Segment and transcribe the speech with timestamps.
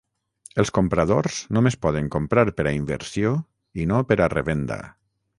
[0.61, 3.33] Els compradors només poden comprar per a inversió
[3.83, 4.79] i no per a revenda.